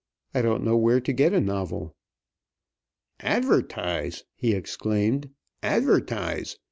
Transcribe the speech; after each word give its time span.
I 0.33 0.41
don't 0.41 0.63
know 0.63 0.75
where 0.77 0.99
to 0.99 1.13
get 1.13 1.31
a 1.31 1.39
novel." 1.39 1.95
"Advertise!" 3.19 4.23
he 4.33 4.53
exclaimed. 4.53 5.29
"Advertise! 5.61 6.57